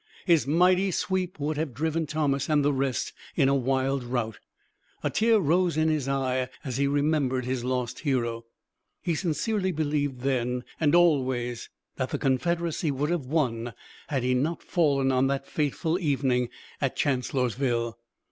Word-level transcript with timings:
His 0.25 0.47
mighty 0.47 0.89
sweep 0.89 1.39
would 1.39 1.57
have 1.57 1.75
driven 1.75 2.07
Thomas 2.07 2.49
and 2.49 2.65
the 2.65 2.73
rest 2.73 3.13
in 3.35 3.47
a 3.47 3.53
wild 3.53 4.03
rout. 4.03 4.39
A 5.03 5.11
tear 5.11 5.37
rose 5.39 5.77
in 5.77 5.89
his 5.89 6.07
eye 6.07 6.49
as 6.65 6.77
he 6.77 6.87
remembered 6.87 7.45
his 7.45 7.63
lost 7.63 7.99
hero. 7.99 8.45
He 9.03 9.13
sincerely 9.13 9.71
believed 9.71 10.21
then 10.21 10.63
and 10.79 10.95
always 10.95 11.69
that 11.97 12.09
the 12.09 12.17
Confederacy 12.17 12.89
would 12.89 13.11
have 13.11 13.27
won 13.27 13.75
had 14.07 14.23
he 14.23 14.33
not 14.33 14.63
fallen 14.63 15.11
on 15.11 15.27
that 15.27 15.45
fatal 15.47 15.99
evening 15.99 16.49
at 16.81 16.95
Chancellorsville. 16.95 17.99